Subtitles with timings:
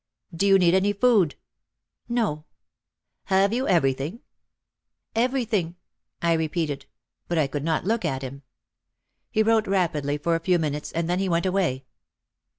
[0.35, 1.35] "Do you need any food?"
[2.09, 2.45] "No"
[3.25, 4.21] "Have you everything?"
[5.13, 5.75] "Everything,"
[6.23, 6.87] I repeated,
[7.27, 8.41] but I could not look at him.
[9.29, 11.85] He wrote rapidly for a few minutes and then he went away.